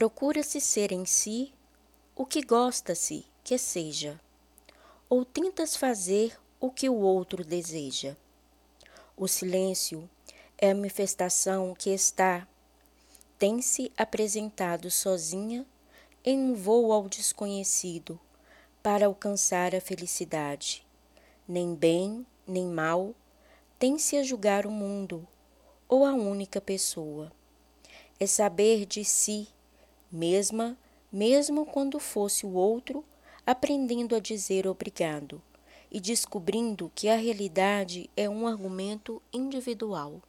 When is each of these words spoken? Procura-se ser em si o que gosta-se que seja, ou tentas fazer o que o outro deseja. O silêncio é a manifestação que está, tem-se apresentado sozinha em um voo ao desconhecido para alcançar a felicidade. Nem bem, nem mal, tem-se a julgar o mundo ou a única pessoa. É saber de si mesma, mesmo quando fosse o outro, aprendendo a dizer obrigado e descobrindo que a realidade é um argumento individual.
Procura-se 0.00 0.62
ser 0.62 0.92
em 0.92 1.04
si 1.04 1.52
o 2.16 2.24
que 2.24 2.40
gosta-se 2.40 3.26
que 3.44 3.58
seja, 3.58 4.18
ou 5.10 5.26
tentas 5.26 5.76
fazer 5.76 6.40
o 6.58 6.70
que 6.70 6.88
o 6.88 6.94
outro 6.94 7.44
deseja. 7.44 8.16
O 9.14 9.28
silêncio 9.28 10.08
é 10.56 10.70
a 10.70 10.74
manifestação 10.74 11.74
que 11.74 11.90
está, 11.90 12.48
tem-se 13.38 13.92
apresentado 13.94 14.90
sozinha 14.90 15.66
em 16.24 16.38
um 16.38 16.54
voo 16.54 16.94
ao 16.94 17.06
desconhecido 17.06 18.18
para 18.82 19.04
alcançar 19.04 19.74
a 19.74 19.82
felicidade. 19.82 20.82
Nem 21.46 21.74
bem, 21.74 22.24
nem 22.46 22.64
mal, 22.64 23.14
tem-se 23.78 24.16
a 24.16 24.22
julgar 24.22 24.64
o 24.64 24.70
mundo 24.70 25.28
ou 25.86 26.06
a 26.06 26.14
única 26.14 26.58
pessoa. 26.58 27.30
É 28.18 28.26
saber 28.26 28.86
de 28.86 29.04
si 29.04 29.46
mesma, 30.10 30.78
mesmo 31.12 31.66
quando 31.66 31.98
fosse 31.98 32.46
o 32.46 32.54
outro, 32.54 33.04
aprendendo 33.46 34.14
a 34.14 34.20
dizer 34.20 34.66
obrigado 34.66 35.42
e 35.90 36.00
descobrindo 36.00 36.90
que 36.94 37.08
a 37.08 37.16
realidade 37.16 38.08
é 38.16 38.28
um 38.28 38.46
argumento 38.46 39.20
individual. 39.32 40.22